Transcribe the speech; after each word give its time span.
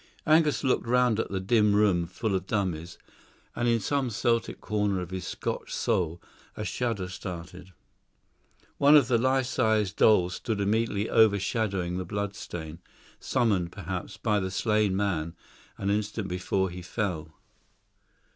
Angus 0.25 0.63
looked 0.63 0.87
round 0.87 1.19
at 1.19 1.29
the 1.29 1.39
dim 1.39 1.75
room 1.75 2.07
full 2.07 2.33
of 2.33 2.47
dummies, 2.47 2.97
and 3.55 3.67
in 3.67 3.79
some 3.79 4.09
Celtic 4.09 4.59
corner 4.59 4.99
of 4.99 5.11
his 5.11 5.27
Scotch 5.27 5.71
soul 5.71 6.19
a 6.57 6.65
shudder 6.65 7.07
started. 7.07 7.71
One 8.79 8.97
of 8.97 9.07
the 9.07 9.19
life 9.19 9.45
size 9.45 9.93
dolls 9.93 10.33
stood 10.33 10.59
immediately 10.59 11.07
overshadowing 11.07 11.97
the 11.99 12.05
blood 12.05 12.33
stain, 12.35 12.79
summoned, 13.19 13.71
perhaps, 13.71 14.17
by 14.17 14.39
the 14.39 14.49
slain 14.49 14.95
man 14.95 15.35
an 15.77 15.91
instant 15.91 16.27
before 16.27 16.71
he 16.71 16.81
fell. 16.81 17.33